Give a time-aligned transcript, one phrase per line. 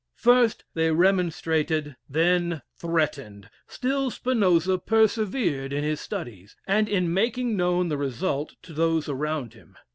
[0.15, 7.89] First they remonstrated, then threatened; still Spinoza persevered in his studies, and in making known
[7.89, 9.77] the result to those around him.